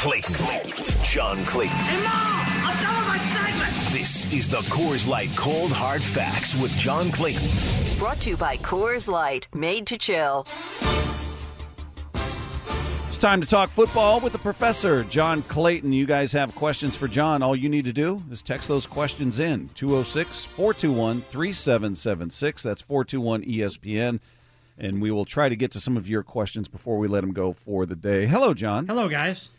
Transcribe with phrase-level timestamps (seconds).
[0.00, 0.34] Clayton.
[1.04, 1.76] John Clayton.
[1.76, 2.46] Hey, Mom!
[2.64, 3.92] I'm done with my segment!
[3.92, 7.46] This is the Coors Light Cold Hard Facts with John Clayton.
[7.98, 10.46] Brought to you by Coors Light, made to chill.
[13.08, 15.92] It's time to talk football with the professor, John Clayton.
[15.92, 17.42] You guys have questions for John.
[17.42, 22.62] All you need to do is text those questions in 206 421 3776.
[22.62, 24.18] That's 421 ESPN.
[24.78, 27.34] And we will try to get to some of your questions before we let him
[27.34, 28.24] go for the day.
[28.24, 28.86] Hello, John.
[28.86, 29.50] Hello, guys.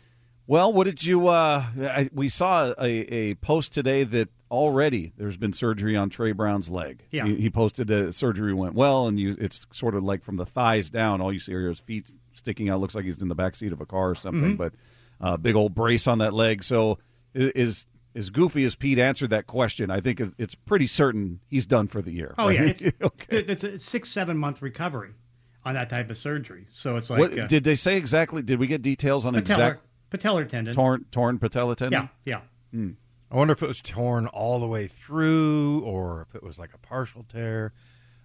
[0.46, 1.28] Well, what did you?
[1.28, 6.32] Uh, I, we saw a, a post today that already there's been surgery on Tre
[6.32, 7.02] Brown's leg.
[7.10, 7.24] Yeah.
[7.26, 10.46] he, he posted that surgery went well, and you, it's sort of like from the
[10.46, 11.20] thighs down.
[11.20, 12.80] All you see are his feet sticking out.
[12.80, 14.56] Looks like he's in the back seat of a car or something.
[14.56, 14.74] But
[15.20, 16.64] uh, big old brace on that leg.
[16.64, 16.98] So
[17.34, 21.88] is as goofy as Pete answered that question, I think it's pretty certain he's done
[21.88, 22.34] for the year.
[22.36, 22.64] Oh, yeah.
[22.64, 23.38] It's, okay.
[23.38, 25.12] it's a six, seven month recovery
[25.64, 26.66] on that type of surgery.
[26.72, 28.42] So it's like What, uh, did they say exactly?
[28.42, 30.74] Did we get details on exact patellar tendon.
[30.74, 32.08] torn torn patella tendon?
[32.24, 32.40] Yeah,
[32.74, 32.86] yeah.
[33.30, 36.74] I wonder if it was torn all the way through or if it was like
[36.74, 37.72] a partial tear.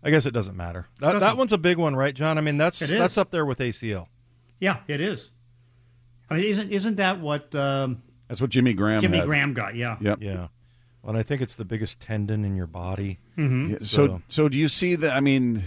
[0.04, 0.88] I guess it doesn't matter.
[1.00, 2.38] That, that Doesn't- one's a big one, right, John?
[2.38, 4.08] I mean, that's that's up there with ACL.
[4.60, 5.30] Yeah, it is.
[6.30, 9.02] I mean, isn't isn't that what um, That's what Jimmy Graham.
[9.02, 9.26] Jimmy had.
[9.28, 9.76] Graham got?
[9.76, 9.98] Yeah.
[10.02, 10.20] Yep.
[10.22, 10.48] Yeah.
[11.02, 13.20] Well, and I think it's the biggest tendon in your body.
[13.38, 15.12] Yeah, So, So- so do you see that?
[15.12, 15.64] I mean,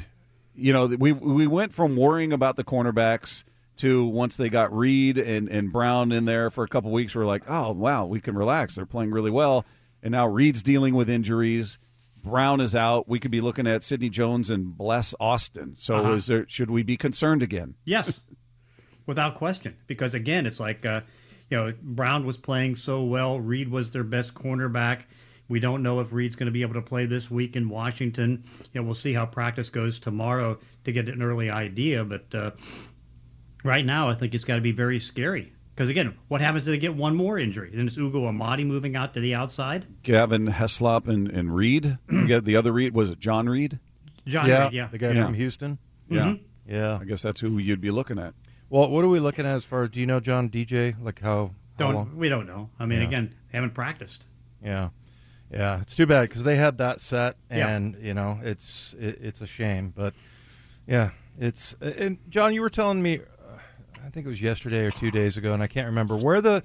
[0.54, 3.44] you know, we we went from worrying about the cornerbacks
[3.80, 7.26] to once they got Reed and, and Brown in there for a couple weeks, we're
[7.26, 8.76] like, oh wow, we can relax.
[8.76, 9.64] They're playing really well,
[10.02, 11.78] and now Reed's dealing with injuries.
[12.22, 13.08] Brown is out.
[13.08, 15.74] We could be looking at Sidney Jones and Bless Austin.
[15.78, 16.12] So, Uh-huh.
[16.12, 17.74] is there should we be concerned again?
[17.84, 18.20] Yes,
[19.06, 19.76] without question.
[19.86, 21.00] Because again, it's like uh,
[21.48, 23.40] you know Brown was playing so well.
[23.40, 25.02] Reed was their best cornerback.
[25.48, 28.44] We don't know if Reed's going to be able to play this week in Washington.
[28.72, 32.04] You know, we'll see how practice goes tomorrow to get an early idea.
[32.04, 32.50] But uh,
[33.64, 35.52] right now, I think it's got to be very scary.
[35.74, 37.70] Because again, what happens if they get one more injury?
[37.74, 39.86] Then it's Ugo Amadi moving out to the outside.
[40.02, 41.96] Gavin Heslop and, and Reed.
[42.10, 43.78] you get the other Reed was it John Reid?
[44.26, 44.88] John yeah, Reed, yeah.
[44.88, 45.24] the guy Yeah.
[45.24, 45.78] from Houston.
[46.08, 46.72] Yeah, mm-hmm.
[46.74, 46.98] Yeah.
[47.00, 48.34] I guess that's who you'd be looking at.
[48.68, 50.94] Well, what are we looking at as far as do you know John DJ?
[51.02, 51.52] Like how?
[51.78, 52.16] how Don't long?
[52.16, 52.68] we don't know.
[52.78, 53.06] I mean, Yeah.
[53.06, 54.24] again, they haven't practiced.
[54.62, 54.90] Yeah,
[55.50, 55.80] yeah.
[55.80, 57.68] It's too bad because they had that set, Yeah.
[57.68, 59.94] and you know, it's it, it's a shame.
[59.96, 60.12] But
[60.86, 63.20] yeah, it's and John, you were telling me,
[64.04, 66.62] I think it was yesterday or two days ago, and I can't remember where the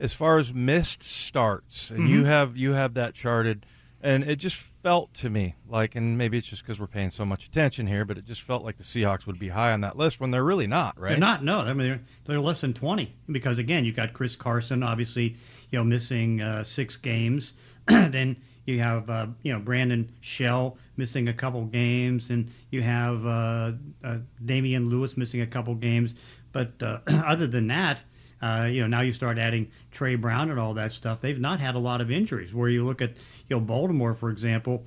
[0.00, 3.66] as far as missed starts, and you have you have that charted,
[4.00, 7.24] and it just felt to me like, and maybe it's just because we're paying so
[7.24, 9.96] much attention here, but it just felt like the Seahawks would be high on that
[9.96, 11.10] list when they're really not, right?
[11.10, 11.44] They're not.
[11.44, 15.36] No, I mean they're, they're less than twenty because again, you've got Chris Carson, obviously,
[15.70, 17.52] you know, missing uh, six games.
[17.88, 23.24] then you have uh, you know Brandon Shell missing a couple games, and you have
[23.24, 23.72] uh,
[24.04, 26.12] uh, Damien Lewis missing a couple games.
[26.52, 27.98] But uh, other than that,
[28.40, 31.20] uh, you know, now you start adding Tre Brown and all that stuff.
[31.20, 32.54] They've not had a lot of injuries.
[32.54, 33.10] Where you look at
[33.48, 34.84] you know Baltimore, for example,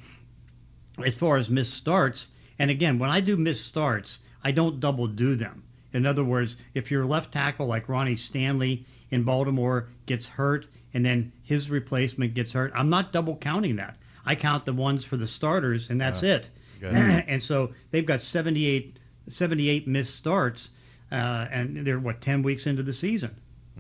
[1.03, 2.27] as far as missed starts.
[2.59, 5.63] And again, when I do missed starts, I don't double do them.
[5.93, 11.05] In other words, if your left tackle like Ronnie Stanley in Baltimore gets hurt and
[11.05, 13.97] then his replacement gets hurt, I'm not double counting that.
[14.25, 16.47] I count the ones for the starters and that's it.
[17.27, 18.97] And so they've got 78,
[19.29, 20.69] 78 missed starts,
[21.11, 23.35] uh, and they're what 10 weeks into the season.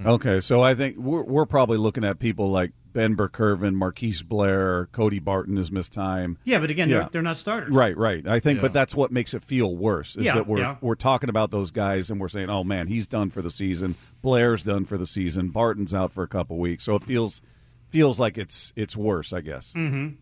[0.05, 4.87] Okay, so I think we're, we're probably looking at people like Ben Burr-Kirven, Marquise Blair,
[4.93, 6.37] Cody Barton has missed time.
[6.43, 7.01] Yeah, but again, Yeah.
[7.01, 7.73] they're, they're not starters.
[7.73, 8.25] Right, right.
[8.27, 10.15] I think, but that's what makes it feel worse.
[10.15, 10.77] Is Yeah, that we're yeah.
[10.81, 13.95] we're talking about those guys and we're saying, "Oh man, he's done for the season.
[14.21, 15.49] Blair's done for the season.
[15.49, 17.41] Barton's out for a couple weeks." So it feels
[17.89, 19.71] feels like it's it's worse, I guess.
[19.73, 20.15] Mm.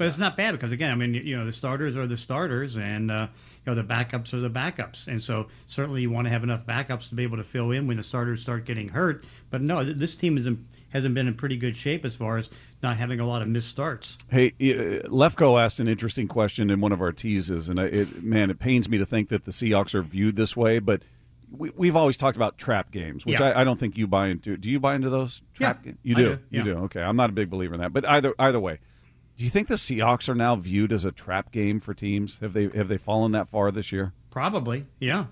[0.00, 2.78] But it's not bad because again, I mean, you know, the starters are the starters,
[2.78, 3.26] and uh,
[3.66, 6.64] you know the backups are the backups, and so certainly you want to have enough
[6.64, 9.26] backups to be able to fill in when the starters start getting hurt.
[9.50, 12.38] But no, th- this team is in, hasn't been in pretty good shape as far
[12.38, 12.48] as
[12.82, 14.16] not having a lot of missed starts.
[14.30, 18.48] Hey, uh, Lefko asked an interesting question in one of our teases, and it, man,
[18.48, 21.02] it pains me to think that the Seahawks are viewed this way, but.
[21.52, 23.48] We, we've always talked about trap games, which Yeah.
[23.48, 24.56] I, I don't think you buy into.
[24.56, 25.98] Do you buy into those trap Yeah, games?
[26.04, 26.36] You do.
[26.36, 26.76] do, You do.
[26.84, 28.78] Okay, I'm not a big believer in that, but either either way,
[29.40, 32.38] do you think the Seahawks are now viewed as a trap game for teams?
[32.40, 34.12] Have they have they fallen that far this year?
[34.30, 35.24] Probably, yeah.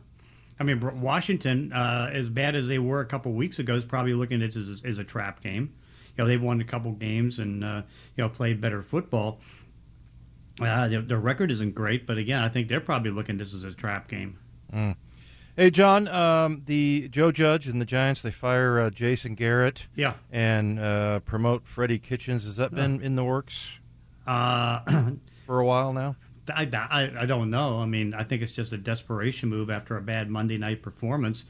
[0.58, 4.14] I mean, Washington, uh, as bad as they were a couple weeks ago, is probably
[4.14, 5.75] looking at it as, as a trap game.
[6.16, 7.82] You know, they've won a couple games and uh,
[8.16, 9.40] you know played better football.
[10.58, 13.52] Uh, their, their record isn't great, but again, I think they're probably looking at this
[13.52, 14.38] as a trap game.
[15.54, 20.14] Hey, John, um, the Joe Judge and the Giants, they fire uh, Jason Garrett Yeah.
[20.32, 22.44] and uh, promote Freddie Kitchens.
[22.44, 23.69] Has that been in the works
[24.28, 25.10] Uh,
[25.46, 26.14] for a while now?
[26.54, 27.78] I, I, I don't know.
[27.78, 31.44] I mean, I think it's just a desperation move after a bad Monday night performance.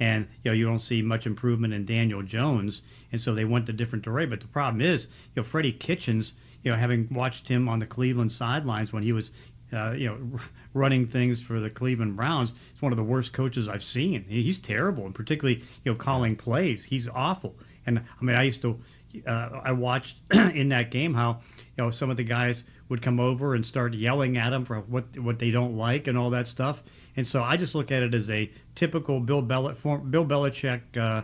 [0.00, 2.82] and you know you don't see much improvement in Daniel Jones,
[3.12, 4.30] and so they went a different direction.
[4.30, 6.32] But the problem is, you know, Freddie Kitchens,
[6.62, 9.30] you know, having watched him on the Cleveland sidelines when he was,
[9.72, 10.40] uh, you know,
[10.74, 14.24] running things for the Cleveland Browns, he's one of the worst coaches I've seen.
[14.28, 17.54] He's terrible, and particularly you know calling plays, he's awful.
[17.86, 18.80] And I mean, I used to.
[19.26, 21.40] Uh, I watched in that game how
[21.76, 24.80] you know some of the guys would come over and start yelling at him for
[24.80, 26.82] what what they don't like and all that stuff.
[27.16, 31.22] And so I just look at it as a typical Bill, Bel- Bill Belichick uh,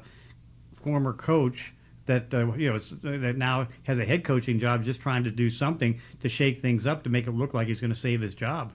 [0.82, 1.74] former coach
[2.06, 5.48] that uh, you know that now has a head coaching job, just trying to do
[5.48, 8.34] something to shake things up to make it look like he's going to save his
[8.34, 8.72] job.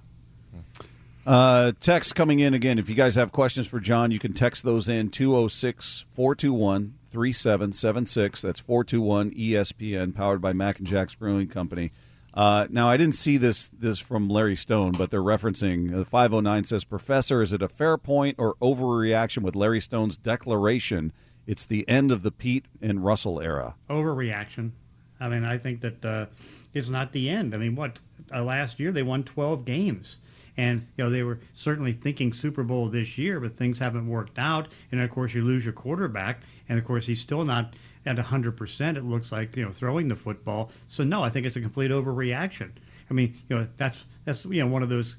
[1.25, 2.77] Uh, text coming in again.
[2.77, 8.41] If you guys have questions for John, you can text those in 206 421 3776.
[8.41, 11.91] That's 421 ESPN, powered by Mac and Jack's Brewing Company.
[12.33, 16.63] Uh, now, I didn't see this this from Larry Stone, but they're referencing uh, 509
[16.63, 21.13] says, Professor, is it a fair point or overreaction with Larry Stone's declaration?
[21.45, 23.75] It's the end of the Pete and Russell era.
[23.87, 24.71] Overreaction.
[25.19, 26.25] I mean, I think that uh,
[26.73, 27.53] it's not the end.
[27.53, 27.99] I mean, what
[28.33, 30.17] uh, last year they won 12 games,
[30.57, 34.37] and you know they were certainly thinking Super Bowl this year, but things haven't worked
[34.37, 34.67] out.
[34.91, 37.73] And of course, you lose your quarterback, and of course he's still not
[38.05, 38.97] at 100%.
[38.97, 40.71] It looks like you know throwing the football.
[40.87, 42.71] So no, I think it's a complete overreaction.
[43.09, 45.15] I mean, you know, that's that's you know one of those.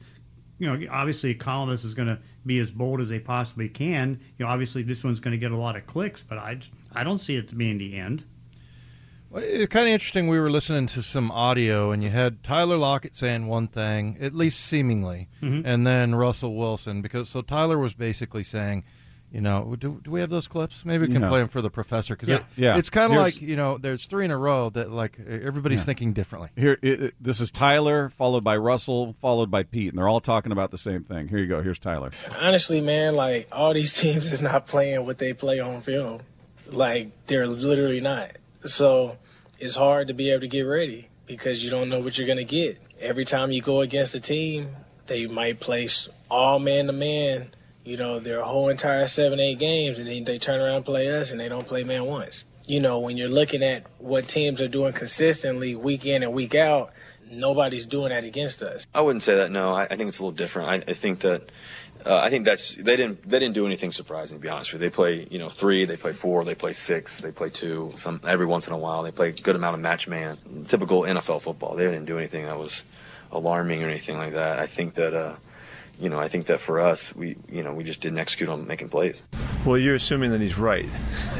[0.59, 4.21] You know, obviously, a columnist is going to be as bold as they possibly can.
[4.39, 6.61] You know, obviously, this one's going to get a lot of clicks, but I
[6.93, 8.25] I don't see it to being the end.
[9.35, 10.29] Well, it's kind of interesting.
[10.29, 14.33] We were listening to some audio, and you had Tyler Lockett saying one thing, at
[14.33, 15.67] least seemingly, mm-hmm.
[15.67, 17.03] and then Russell Wilson.
[17.03, 18.85] Because so Tyler was basically saying,
[19.33, 20.85] you know, do, do we have those clips?
[20.85, 22.37] Maybe we can play them for the professor because yeah.
[22.37, 22.77] it, yeah.
[22.79, 25.85] it's kind of like you know, there's three in a row that like everybody's yeah.
[25.87, 26.51] thinking differently.
[26.55, 30.21] Here, it, it, this is Tyler, followed by Russell, followed by Pete, and they're all
[30.21, 31.27] talking about the same thing.
[31.27, 31.61] Here you go.
[31.61, 32.13] Here's Tyler.
[32.39, 36.21] Honestly, man, like all these teams is not playing what they play on film.
[36.69, 38.31] Like they're literally not.
[38.67, 39.19] So
[39.59, 42.45] it's hard to be able to get ready because you don't know what you're gonna
[42.45, 42.79] get.
[43.01, 44.71] Every time you go against a team,
[45.07, 47.51] they might place all man to man
[47.85, 51.11] you know, their whole entire seven, eight games, and then they turn around and play
[51.11, 52.45] us, and they don't play man once.
[52.67, 56.55] You know, when you're looking at what teams are doing consistently week in and week
[56.55, 56.93] out,
[57.31, 58.87] nobody's doing that against us.
[58.95, 59.51] I wouldn't say that.
[59.51, 60.71] No, I, I think it's a little different.
[60.71, 61.53] I, I think that.
[62.07, 64.83] Uh, I think that's they didn't they didn't do anything surprising to be honest with
[64.83, 64.89] you.
[64.89, 67.93] They play you know three, they play four, they play six, they play two.
[67.97, 70.39] Some every once in a while they play a good amount of match man.
[70.69, 71.77] Typical NFL football.
[71.77, 72.83] They didn't do anything that was
[73.33, 74.59] alarming or anything like that.
[74.59, 75.37] I think that uh,
[75.99, 78.67] you know, I think that for us, we, you know, we just didn't execute on
[78.67, 79.23] making plays.
[79.65, 80.87] Well, you're assuming that he's right,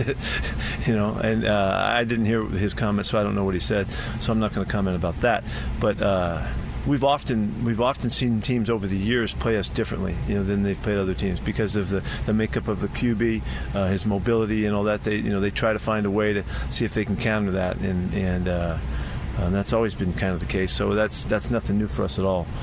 [0.87, 3.61] you know, and uh, I didn't hear his comments, so I don't know what he
[3.61, 3.89] said,
[4.21, 5.45] so I'm not going to comment about that.
[5.81, 6.47] But uh,
[6.87, 10.63] we've often we've often seen teams over the years play us differently, you know, than
[10.63, 13.43] they've played other teams because of the, the makeup of the QB,
[13.75, 15.05] uh, his mobility, and all that.
[15.05, 17.53] They, you know, they try to find a way to see if they can counter
[17.53, 18.49] that, and and.
[18.49, 18.79] Uh,
[19.37, 20.73] and that's always been kind of the case.
[20.73, 22.47] So that's that's nothing new for us at all.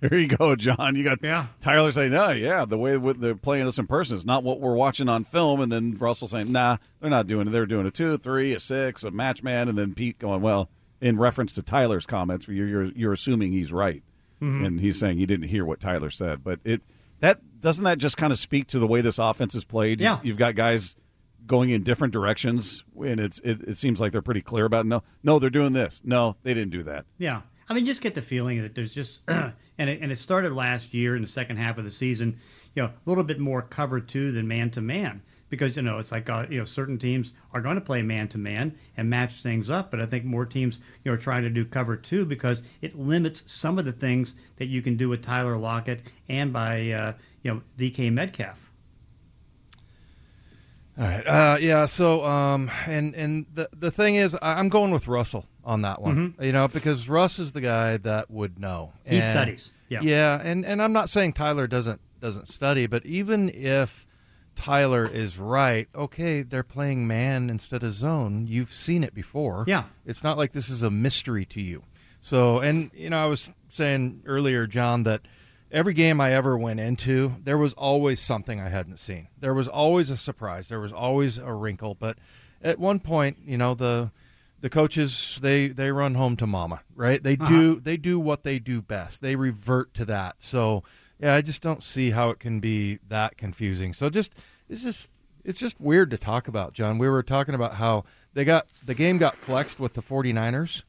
[0.00, 0.94] There you go, John.
[0.94, 1.46] You got yeah.
[1.60, 4.74] Tyler saying, "No, yeah, the way they're playing us in person is not what we're
[4.76, 7.50] watching on film." And then Russell saying, "Nah, they're not doing it.
[7.50, 10.68] They're doing a two, three, a six, a match man." And then Pete going, "Well,"
[11.00, 14.02] in reference to Tyler's comments, you're you're, you're assuming he's right,
[14.40, 14.64] mm-hmm.
[14.64, 16.42] and he's saying he didn't hear what Tyler said.
[16.42, 16.82] But it
[17.20, 20.00] that doesn't that just kind of speak to the way this offense is played?
[20.00, 20.96] Yeah, you've got guys
[21.46, 24.88] going in different directions, and it's it, it seems like they're pretty clear about it.
[24.88, 26.00] no, no, they're doing this.
[26.04, 27.06] No, they didn't do that.
[27.18, 30.52] Yeah, I mean, just get the feeling that there's just, and it, and it started
[30.52, 32.38] last year in the second half of the season,
[32.74, 35.98] you know, a little bit more cover two than man to man because you know
[35.98, 39.08] it's like uh, you know certain teams are going to play man to man and
[39.08, 41.96] match things up, but I think more teams you know are trying to do cover
[41.96, 46.02] two because it limits some of the things that you can do with Tyler Lockett
[46.28, 47.12] and by uh,
[47.42, 48.68] you know DK Metcalf.
[50.98, 51.26] All right.
[51.26, 51.86] Uh, yeah.
[51.86, 56.16] So, um, and and the the thing is, I'm going with Russell on that one.
[56.16, 56.42] Mm-hmm.
[56.42, 58.92] You know, because Russ is the guy that would know.
[59.06, 59.70] And, he studies.
[59.88, 60.00] Yeah.
[60.02, 64.06] Yeah, and and I'm not saying Tyler doesn't doesn't study, but even if
[64.58, 68.46] Tyler is right, okay, they're playing man instead of zone.
[68.48, 69.64] You've seen it before.
[69.68, 69.84] Yeah.
[70.04, 71.84] It's not like this is a mystery to you.
[72.20, 75.22] So, and you know, I was saying earlier, John, that
[75.70, 79.28] every game I ever went into, there was always something I hadn't seen.
[79.38, 80.68] There was always a surprise.
[80.68, 81.94] There was always a wrinkle.
[81.94, 82.18] But
[82.60, 84.10] at one point, you know, the
[84.60, 87.22] the coaches they they run home to mama, right?
[87.22, 87.48] They uh-huh.
[87.48, 89.22] do they do what they do best.
[89.22, 90.42] They revert to that.
[90.42, 90.82] So
[91.18, 93.92] yeah, I just don't see how it can be that confusing.
[93.92, 94.32] So just
[94.68, 95.10] it's just
[95.44, 96.98] it's just weird to talk about, John.
[96.98, 100.82] We were talking about how they got the game got flexed with the 49ers.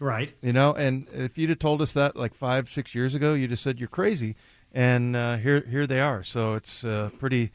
[0.00, 0.34] Right.
[0.42, 3.50] You know, and if you'd have told us that like five, six years ago, you'd
[3.50, 4.36] have said you're crazy.
[4.72, 6.24] And uh, here, here they are.
[6.24, 7.52] So it's uh, pretty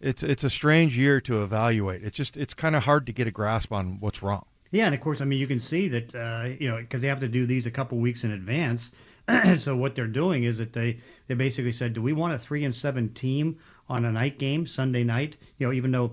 [0.00, 2.04] it's it's a strange year to evaluate.
[2.04, 4.44] It's just it's kind of hard to get a grasp on what's wrong.
[4.70, 7.08] Yeah, and of course, I mean, you can see that uh, you know because they
[7.08, 8.90] have to do these a couple weeks in advance.
[9.58, 12.64] so what they're doing is that they they basically said, do we want a three
[12.64, 15.36] and seven team on a night game Sunday night?
[15.58, 16.12] You know, even though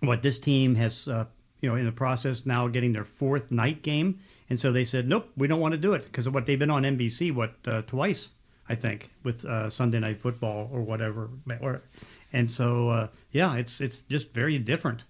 [0.00, 1.26] what this team has uh,
[1.60, 5.08] you know in the process now getting their fourth night game, and so they said,
[5.08, 7.54] nope, we don't want to do it because of what they've been on NBC what
[7.66, 8.28] uh, twice.
[8.68, 11.28] I think with uh, Sunday Night Football or whatever,
[11.60, 11.82] or,
[12.32, 15.02] and so uh, yeah, it's it's just very different.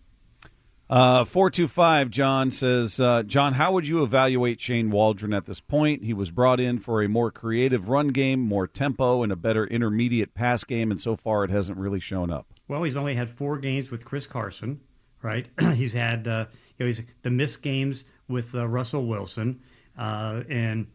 [0.91, 6.03] Uh, 425 John says, uh, John, how would you evaluate Shane Waldron at this point?
[6.03, 9.65] He was brought in for a more creative run game, more tempo, and a better
[9.65, 12.49] intermediate pass game, and so far it hasn't really shown up.
[12.67, 14.81] Well, he's only had four games with Chris Carson,
[15.23, 15.47] right?
[15.75, 19.61] he's had uh, you know he's the missed games with uh, Russell Wilson,
[19.97, 20.89] uh, and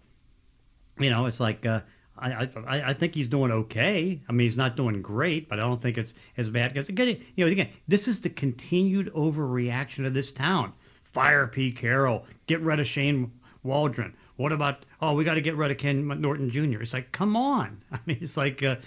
[1.00, 1.80] you know it's like uh,
[2.18, 4.22] I, I I think he's doing okay.
[4.28, 6.74] I mean, he's not doing great, but I don't think it's as bad.
[6.74, 10.74] Because again, you know, again, this is the continued overreaction of this town.
[11.04, 12.26] Fire Pete Carroll.
[12.48, 13.32] Get rid of Shane
[13.64, 14.14] Waldron.
[14.38, 14.86] What about?
[15.02, 16.82] Oh, we got to get rid of Ken Norton Jr.
[16.82, 17.82] It's like, come on.
[17.92, 18.78] I mean, it's like, uh,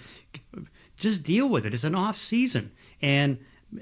[0.97, 1.73] just deal with it.
[1.73, 2.71] It's an off season,
[3.01, 3.37] and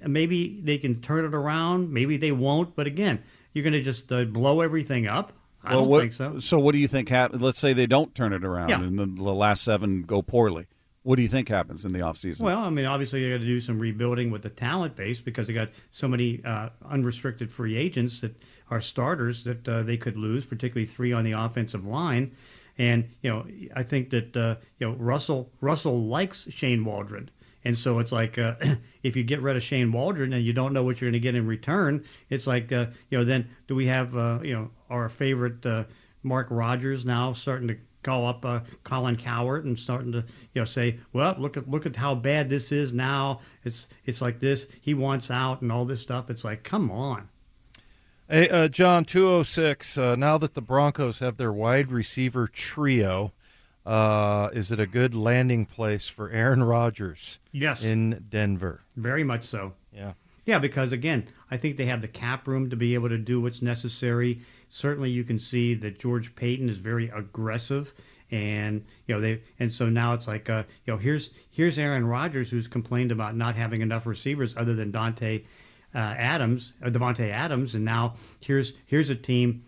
[0.05, 1.91] maybe they can turn it around.
[1.91, 2.75] Maybe they won't.
[2.75, 3.23] But again,
[3.53, 5.33] you're going to just uh, blow everything up.
[5.63, 6.39] I well, don't what, think so.
[6.39, 7.41] So, what do you think happens?
[7.41, 8.81] Let's say they don't turn it around Yeah.
[8.81, 10.67] and the, the last seven go poorly.
[11.03, 12.41] What do you think happens in the offseason?
[12.41, 15.47] Well, I mean, obviously they got to do some rebuilding with the talent base because
[15.47, 18.35] they got so many uh, unrestricted free agents that
[18.69, 22.31] are starters that uh, they could lose, particularly three on the offensive line.
[22.77, 27.29] And you know, I think that uh, you know Russell Russell likes Shane Waldron.
[27.67, 28.55] And so it's like uh,
[29.03, 31.23] if you get rid of Shane Waldron and you don't know what you're going to
[31.23, 34.69] get in return, it's like uh, you know then do we have uh, you know
[34.89, 35.83] our favorite uh,
[36.23, 40.19] Mark Rodgers now starting to call up uh, Colin Cowherd and starting to
[40.53, 43.41] you know say well look at look at how bad this is now.
[43.65, 44.67] It's it's like this.
[44.79, 46.29] He wants out and all this stuff.
[46.29, 47.27] It's like come on.
[48.29, 49.97] Hey, uh, John, 206.
[49.97, 53.33] Uh, now that the Broncos have their wide receiver trio,
[53.87, 58.81] uh, is it a good landing place for Aaron Rodgers yes in Denver?
[58.95, 60.13] very much so Yeah.
[60.45, 63.41] Yeah, because again, I think they have the cap room to be able to do
[63.41, 64.39] what's necessary.
[64.69, 67.93] Certainly, you can see that George Paton is very aggressive,
[68.31, 72.07] and you know they, and so now it's like, uh, you know, here's here's Aaron
[72.07, 75.43] Rodgers who's complained about not having enough receivers other than Dante
[75.93, 79.65] uh, Adams, uh, Davante Adams, and now here's here's a team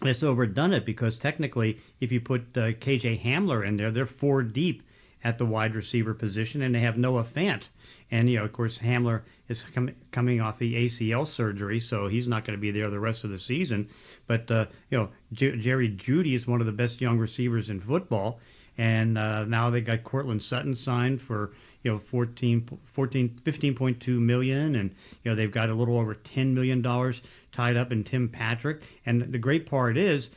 [0.00, 4.42] that's overdone it because technically, if you put uh, KJ Hamler in there, they're four
[4.42, 4.82] deep
[5.24, 7.64] at the wide receiver position, and they have Noah Fant.
[8.10, 12.28] And you know, of course, Hamler is com- coming off the ACL surgery, so he's
[12.28, 13.88] not going to be there the rest of the season.
[14.26, 17.80] But uh, you know, J- Jerry Jeudy is one of the best young receivers in
[17.80, 18.40] football,
[18.78, 21.52] and uh, now they got Courtland Sutton signed for
[21.82, 24.90] you know 14, 14 15.2 million, and
[25.22, 28.82] you know they've got a little over 10 million dollars tied up in Tim Patrick.
[29.06, 30.30] And the great part is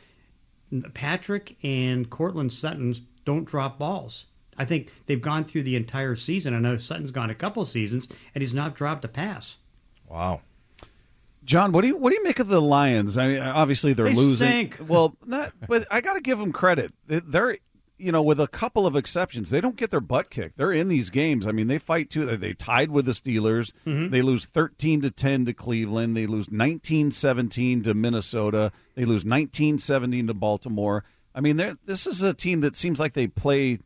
[0.93, 2.95] Patrick and Courtland Sutton
[3.25, 4.25] don't drop balls.
[4.57, 6.53] I think they've gone through the entire season.
[6.53, 9.57] I know Sutton's gone a couple seasons, and he's not dropped a pass.
[10.07, 10.41] Wow.
[11.43, 13.17] John, what do you what do you make of the Lions?
[13.17, 14.47] I mean, obviously they're They losing.
[14.47, 14.77] stink.
[14.87, 16.93] Well, not, but I got to give them credit.
[17.07, 17.57] They- They're
[18.01, 20.57] you know, with a couple of exceptions, they don't get their butt kicked.
[20.57, 21.45] They're in these games.
[21.45, 22.25] I mean, they fight too.
[22.25, 23.71] They, they tied with the Steelers.
[23.85, 26.17] They lose 13 to 10 to Cleveland.
[26.17, 28.71] They lose 19-17 to Minnesota.
[28.95, 31.03] They lose 19-17 to Baltimore.
[31.33, 33.79] I mean, this is a team that seems like they play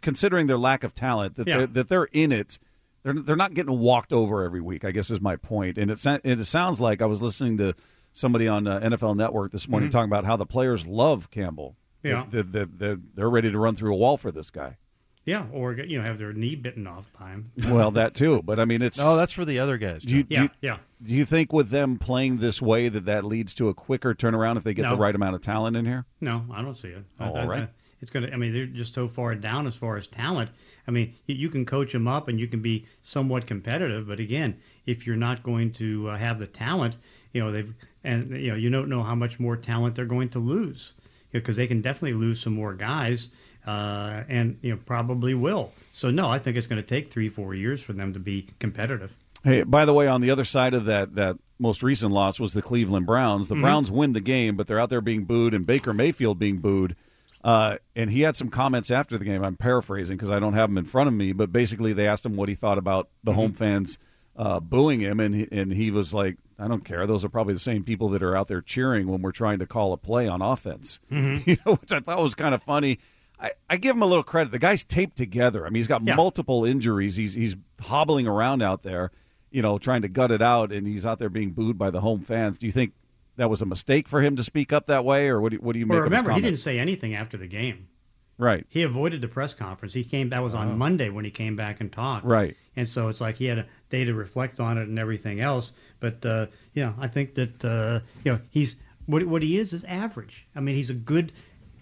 [0.00, 1.58] considering their lack of talent that Yeah.
[1.58, 2.58] they're, that they're in it.
[3.02, 4.84] They're they're not getting walked over every week.
[4.84, 5.76] I guess is my point.
[5.76, 7.74] And it it sounds like I was listening to
[8.14, 11.74] somebody on uh, NFL Network this morning talking about how the players love Campbell.
[12.02, 12.24] Yeah.
[12.30, 14.76] That- that- that they're ready to run through a wall for this guy.
[15.24, 17.52] Yeah, or you know have their knee bitten off by him.
[17.68, 18.42] Well, that too.
[18.42, 18.98] But I mean, it's.
[18.98, 20.02] No, that's for the other guys.
[20.02, 20.28] do you, John.
[20.28, 20.76] do Yeah, you- yeah.
[21.06, 24.56] Do you think with them playing this way that that leads to a quicker turnaround
[24.56, 24.96] if they get No.
[24.96, 26.06] the right amount of talent in here?
[26.20, 27.04] No, I don't see it.
[27.20, 27.62] Oh, I- all I- right.
[27.64, 27.68] I-
[28.00, 28.30] it's gonna.
[28.32, 30.50] I mean, they're just so far down as far as talent.
[30.88, 34.18] I mean, you, you can coach them up and you can be somewhat competitive, but
[34.18, 34.56] again,
[34.86, 36.96] if you're not going to uh, have the talent,
[37.32, 40.30] you know they've and you know you don't know how much more talent they're going
[40.30, 40.94] to lose
[41.32, 43.28] because they can definitely lose some more guys,
[43.66, 45.72] uh, and you know probably will.
[45.92, 48.48] So no, I think it's going to take three, four years for them to be
[48.58, 49.14] competitive.
[49.44, 52.52] Hey, by the way, on the other side of that that most recent loss was
[52.52, 53.46] the Cleveland Browns.
[53.46, 53.54] Mm-hmm.
[53.54, 56.58] The Browns win the game, but they're out there being booed, and Baker Mayfield being
[56.58, 56.96] booed.
[57.44, 59.44] Uh, and he had some comments after the game.
[59.44, 62.24] I'm paraphrasing because I don't have them in front of me, but basically they asked
[62.24, 63.98] him what he thought about the home fans
[64.36, 67.06] uh, booing him, and he, and he was like, "I don't care.
[67.06, 69.66] Those are probably the same people that are out there cheering when we're trying to
[69.66, 72.98] call a play on offense." You know, which I thought was kind of funny.
[73.40, 74.52] I, I give him a little credit.
[74.52, 75.66] The guy's taped together.
[75.66, 76.14] I mean, he's got Yeah.
[76.14, 77.16] multiple injuries.
[77.16, 79.10] He's he's hobbling around out there,
[79.50, 82.00] you know, trying to gut it out, and he's out there being booed by the
[82.00, 82.56] home fans.
[82.58, 82.92] Do you think
[83.36, 85.62] that was a mistake for him to speak up that way, or what do you,
[85.62, 87.88] what do you make Well, remember, he didn't say anything after the game.
[88.38, 88.66] Right.
[88.68, 89.92] He avoided the press conference.
[89.92, 90.30] He came.
[90.30, 92.24] That was on Monday when he came back and talked.
[92.24, 92.56] Right.
[92.76, 95.72] And so it's like he had a day to reflect on it and everything else.
[96.00, 99.72] But uh, you know, I think that uh, you know he's what what he is
[99.72, 100.46] is average.
[100.56, 101.32] I mean, he's a good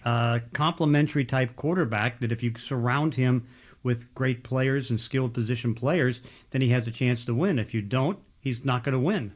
[0.03, 2.19] uh, complementary type quarterback.
[2.19, 3.47] That if you surround him
[3.83, 7.59] with great players and skilled position players, then he has a chance to win.
[7.59, 9.33] If you don't, he's not going to win.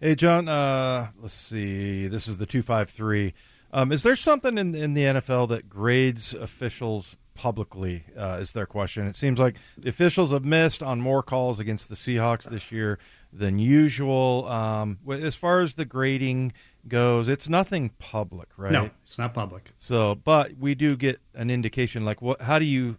[0.00, 0.48] Hey, John.
[0.48, 2.08] Uh, let's see.
[2.08, 3.34] This is the two five three.
[3.74, 8.04] Um, is there something in in the NFL that grades officials publicly?
[8.16, 9.08] Uh, is their question?
[9.08, 13.00] It seems like the officials have missed on more calls against the Seahawks this year
[13.32, 14.46] than usual.
[14.48, 16.52] Um, as far as the grading
[16.86, 18.70] goes, it's nothing public, right?
[18.70, 19.72] No, it's not public.
[19.76, 22.04] So, but we do get an indication.
[22.04, 22.40] Like, what?
[22.40, 22.96] How do you?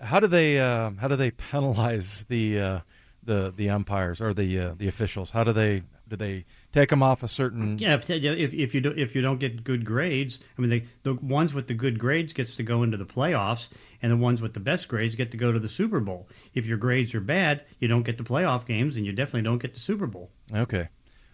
[0.00, 0.58] How do they?
[0.58, 2.80] Uh, how do they penalize the uh,
[3.22, 5.30] the the umpires or the uh, the officials?
[5.32, 5.82] How do they?
[6.08, 7.78] Do they take them off a certain?
[7.78, 10.84] Yeah, if, if if you do, if you don't get good grades, I mean, they,
[11.02, 13.68] the ones with the good grades gets to go into the playoffs,
[14.02, 16.28] and the ones with the best grades get to go to the Super Bowl.
[16.54, 19.60] If your grades are bad, you don't get the playoff games, and you definitely don't
[19.62, 20.30] get the Super Bowl.
[20.54, 20.88] Okay,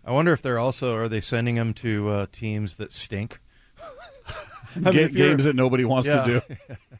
[0.04, 3.40] I wonder if they're also are they sending them to uh, teams that stink?
[4.76, 6.24] I mean, Ga- games that nobody wants Yeah.
[6.24, 6.56] to do.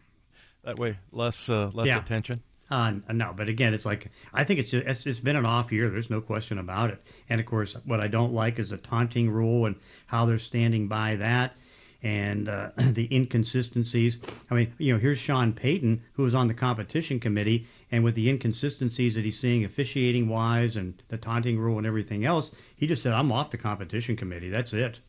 [0.64, 1.98] that way, less uh, less Yeah.
[1.98, 2.42] attention.
[2.70, 5.90] Uh, no, but again, it's like I think it's just, it's, been an off year.
[5.90, 7.04] There's no question about it.
[7.28, 10.88] And of course, what I don't like is the taunting rule and how they're standing
[10.88, 11.56] by that,
[12.02, 14.18] and uh, the inconsistencies.
[14.50, 18.14] I mean, you know, here's Sean Payton, who was on the competition committee, and with
[18.14, 22.86] the inconsistencies that he's seeing officiating wise and the taunting rule and everything else, he
[22.86, 24.48] just said, "I'm off the competition committee.
[24.48, 25.00] That's it."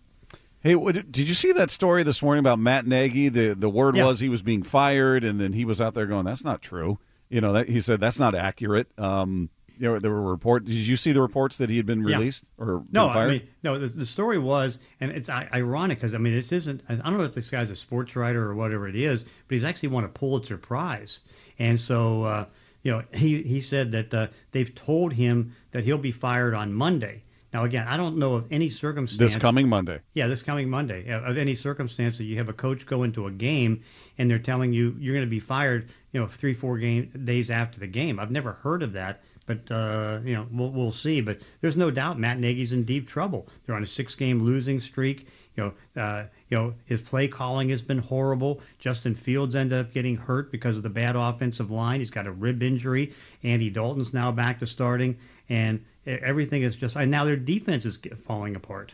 [0.62, 3.30] Hey, did you see that story this morning about Matt Nagy?
[3.30, 4.06] The the word Yeah.
[4.06, 7.00] was he was being fired, and then he was out there going, "That's not true."
[7.30, 8.88] You know, that he said that's not accurate.
[8.98, 10.68] Um, you know, there were reports.
[10.68, 12.18] Did you see the reports that he had been Yeah.
[12.18, 13.10] released or No?
[13.10, 13.78] I mean, no.
[13.80, 16.82] The, the story was, and it's ironic because I mean, this isn't.
[16.88, 19.64] I don't know if this guy's a sports writer or whatever it is, but he's
[19.64, 21.20] actually won a Pulitzer Prize,
[21.60, 22.46] and so uh,
[22.84, 26.72] you know, he he said that uh, they've told him that he'll be fired on
[26.74, 27.24] Monday.
[27.56, 29.18] Now, again, I don't know of any circumstance.
[29.18, 30.02] this coming Monday.
[30.14, 31.10] Yeah, this coming Monday.
[31.10, 33.82] Of any circumstance that you have a coach go into a game
[34.18, 37.50] and they're telling you you're going to be fired, you know, three, four game days
[37.50, 38.20] after the game.
[38.20, 41.22] I've never heard of that, but uh, you know, we'll, we'll see.
[41.22, 43.48] But there's no doubt Matt Nagy's in deep trouble.
[43.66, 45.30] They're on a six-game losing streak.
[45.56, 48.62] You know, uh, you know, his play calling has been horrible.
[48.80, 52.00] Justin Fields ended up getting hurt because of the bad offensive line.
[52.00, 53.14] He's got a rib injury.
[53.44, 56.96] Andy Dalton's now back to starting, and everything is just.
[56.96, 58.94] And now their defense is falling apart.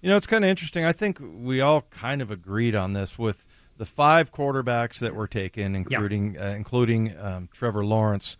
[0.00, 0.84] You know, it's kind of interesting.
[0.84, 5.26] I think we all kind of agreed on this with the five quarterbacks that were
[5.26, 8.36] taken, including uh, including um, Trevor Lawrence.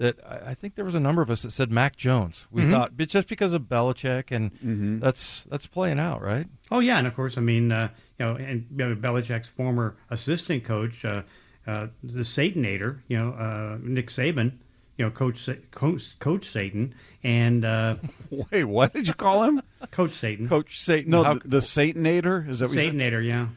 [0.00, 2.46] That I, I think there was a number of us that said Mac Jones.
[2.50, 2.70] We Mhm.
[2.70, 6.46] thought, but just because of Belichick, and that's that's playing out, right?
[6.70, 9.96] Oh yeah, and of course, I mean, uh, you know, and you know, Belichick's former
[10.08, 11.22] assistant coach, uh,
[11.66, 14.52] uh, the Satanator, you know, uh, Nick Saban,
[14.96, 17.96] you know, coach coach, coach Satan, and uh,
[18.50, 19.60] Wait, what did you call him?
[19.90, 21.10] Coach Satan, Coach Satan.
[21.10, 22.48] No, how- the, the Satanator.
[22.48, 22.94] Is that what you said?
[22.94, 23.48] Satanator, yeah.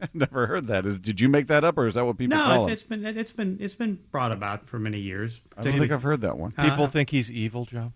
[0.00, 0.86] I've never heard that.
[0.86, 2.82] Is did you make that up, or is that what people No, call it's, it's
[2.82, 5.40] been it's been it's been brought about for many years.
[5.56, 6.52] I don't think I've heard that one.
[6.52, 7.92] people uh, think he's evil, Joe.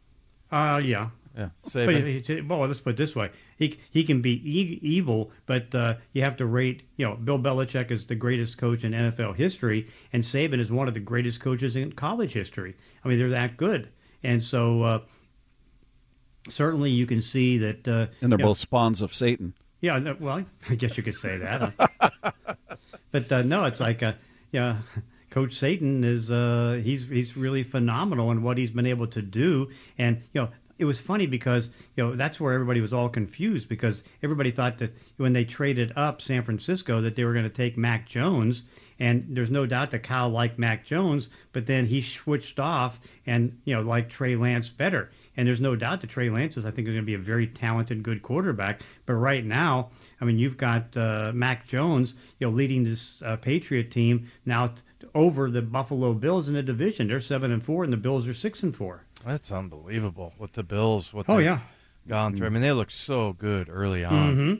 [0.52, 1.10] Uh, yeah.
[1.36, 2.16] Yeah, But Saban.
[2.30, 5.94] it's- well, let's put it this way: he he can be e- evil, but uh,
[6.12, 6.82] you have to rate.
[6.96, 10.86] You know, Bill Belichick is the greatest coach in NFL history, and Saban is one
[10.86, 12.76] of the greatest coaches in college history.
[13.04, 13.88] I mean, they're that good,
[14.22, 14.98] and so uh,
[16.48, 17.88] certainly you can see that.
[17.88, 19.54] Uh, And they're you know, both spawns of Satan.
[19.84, 21.74] Yeah, well, I guess you could say that.
[23.12, 24.14] but uh, no, it's like, uh,
[24.50, 24.78] yeah,
[25.28, 29.70] Coach Satan is uh, he's he's really phenomenal in what he's been able to do,
[29.98, 30.48] and you know.
[30.76, 34.78] It was funny because you know that's where everybody was all confused because everybody thought
[34.78, 38.64] that when they traded up San Francisco that they were going to take Mac Jones
[39.00, 43.58] and there's no doubt that Kyle liked Mac Jones but then he switched off and
[43.64, 46.70] you know liked Trey Lance better and there's no doubt that Trey Lance is I
[46.70, 50.38] think is going to be a very talented good quarterback but right now I mean
[50.38, 54.74] you've got uh, Mac Jones you know leading this uh, Patriot team now t-
[55.14, 58.34] over the Buffalo Bills in the division they're seven and four and the Bills are
[58.34, 60.34] six and four That's unbelievable.
[60.38, 61.58] What the Bills, what Oh, yeah.
[62.06, 62.46] gone through.
[62.46, 64.34] I mean, they look so good early on.
[64.34, 64.54] hmm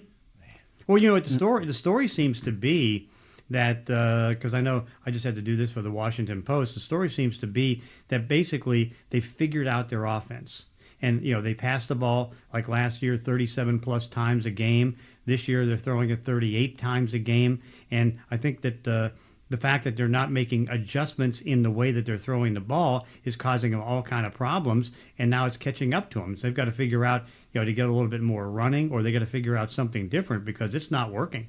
[0.86, 3.08] Well, you know what the story the story seems to be
[3.50, 6.74] that because I know I just had to do this for the Washington Post.
[6.74, 10.64] The story seems to be that basically they figured out their offense,
[11.02, 14.96] and you know they pass the ball like last year 37 plus times a game.
[15.26, 18.88] This year they're throwing it 38 times a game, and I think that.
[18.88, 19.10] Uh,
[19.50, 23.06] the fact that they're not making adjustments in the way that they're throwing the ball
[23.24, 26.42] is causing them all kind of problems and now it's catching up to them so
[26.46, 29.02] they've got to figure out you know to get a little bit more running or
[29.02, 31.46] they got to figure out something different because it's not working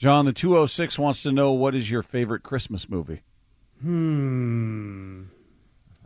[0.00, 3.20] John, the 206 wants to know what is your favorite Christmas movie?
[3.82, 5.24] hmm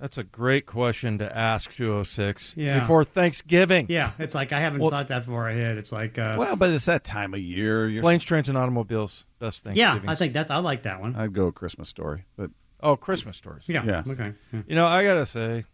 [0.01, 2.81] That's a great question to ask 206 Yeah.
[2.81, 3.87] before Thanksgiving.
[3.89, 6.71] yeah it's like i haven't Well- thought that far ahead it's like uh, Well, but
[6.71, 7.89] it's that time of year.
[7.89, 9.27] You're, Planes, trains, and automobiles.
[9.39, 9.77] Best thing.
[9.77, 12.51] yeah i think that's i like that one I'd go Christmas Story, but
[12.83, 13.63] Oh, Christmas stories.
[13.69, 14.03] yeah, Yeah.
[14.07, 14.61] okay yeah.
[14.67, 15.65] You know, I gotta say,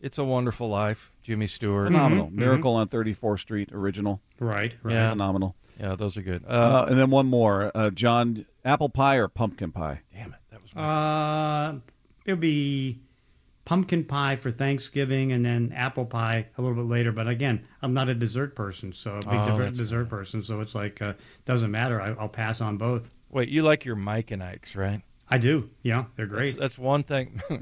[0.00, 1.12] it's a wonderful life.
[1.22, 1.88] Jimmy Stewart.
[1.88, 2.28] phenomenal.
[2.28, 5.10] Mhm, Miracle on 34th Street, original, right right Yeah.
[5.10, 5.54] phenomenal.
[5.78, 6.44] Yeah, those are good.
[6.46, 10.00] Uh, Uh, and then one more, uh, John, apple pie or pumpkin pie?
[10.14, 10.74] damn it, that was.
[10.74, 11.74] My, Uh,
[12.24, 13.00] it'll be
[13.64, 17.12] pumpkin pie for Thanksgiving and then apple pie a little bit later.
[17.12, 20.42] But again, I'm not a dessert person, so a big Oh, different that's dessert person.
[20.42, 22.00] So it's like uh, doesn't matter.
[22.00, 23.12] I, I'll pass on both.
[23.30, 25.02] wait, you like your Mike and Ike's, right?
[25.28, 25.70] I do.
[25.82, 26.56] Yeah, they're great.
[26.58, 27.40] that's one thing.
[27.50, 27.54] I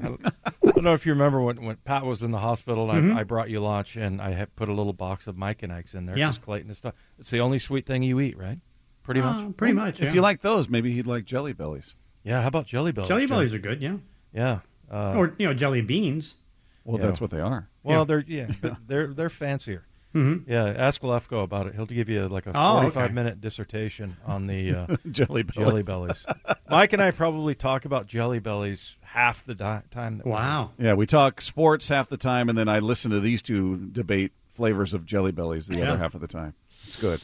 [0.71, 3.15] don't know if you remember when, when Pat was in the hospital and Mhm.
[3.15, 5.73] I, I brought you lunch and I had put a little box of Mike and
[5.73, 6.17] Ike's in there.
[6.17, 6.31] Yeah.
[6.39, 6.93] Clayton and stuff.
[7.17, 8.59] It's the only sweet thing you eat, right?
[9.03, 9.57] Pretty Uh, much.
[9.57, 9.99] pretty much.
[10.01, 11.95] If you like those, maybe he'd like Jelly Bellies.
[12.23, 12.41] Yeah.
[12.41, 13.07] How about Jelly Bellies?
[13.07, 13.37] jelly John?
[13.37, 13.81] bellies are good.
[13.81, 13.97] Yeah,
[14.33, 14.59] Yeah.
[14.91, 16.35] Uh, or you know jelly beans.
[16.83, 17.07] Well, Yeah.
[17.07, 17.67] that's what they are.
[17.81, 18.05] well, yeah.
[18.05, 18.47] they're yeah,
[18.87, 19.85] they're they're fancier.
[20.15, 20.49] Mm-hmm.
[20.49, 21.75] Yeah, ask Lefko about it.
[21.75, 23.13] He'll give you like a forty-five okay.
[23.13, 25.67] minute dissertation on the uh, Jelly Bellies.
[25.67, 26.25] Jelly Bellies.
[26.69, 30.17] Mike and I probably talk about Jelly Bellies half the di- time.
[30.19, 30.71] That we're- Wow.
[30.79, 34.31] Yeah, we talk sports half the time, and then I listen to these two debate
[34.53, 35.89] flavors of Jelly Bellies the Yeah.
[35.89, 36.53] other half of the time.
[36.87, 37.19] It's good.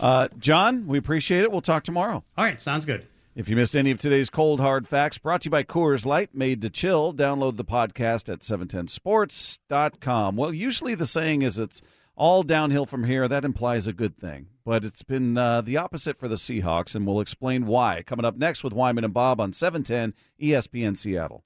[0.00, 1.50] Uh, John, we appreciate it.
[1.50, 2.22] We'll talk tomorrow.
[2.38, 3.06] All right, sounds good.
[3.34, 6.34] If you missed any of today's cold hard facts, brought to you by Coors Light,
[6.34, 10.36] made to chill, download the podcast at 710sports.com.
[10.36, 11.82] Well, usually the saying is it's
[12.16, 13.28] all downhill from here.
[13.28, 14.48] That implies a good thing.
[14.64, 18.02] But it's been uh, the opposite for the Seahawks, and we'll explain why.
[18.04, 21.44] Coming up next with Wyman and Bob on 710 ESPN Seattle.